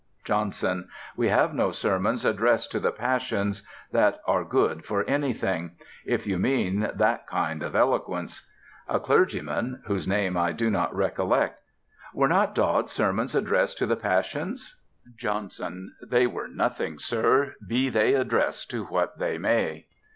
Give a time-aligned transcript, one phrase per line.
[0.23, 3.61] JOHNSON: We have no sermons addressed to the passions,
[3.91, 5.73] that are good for anything;
[6.07, 8.49] if you mean that kind of eloquence.
[8.89, 11.61] A CLERGYMAN, whose name I do not recollect:
[12.15, 14.75] Were not Dodd's sermons addressed to the passions?
[15.17, 19.85] JOHNSON: They were nothing, Sir, be they addressed to what they may."